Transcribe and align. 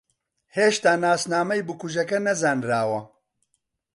ھێشتا 0.57 0.91
ناسنامەی 1.03 1.65
بکوژەکە 1.67 2.17
نەزانراوە. 2.27 3.01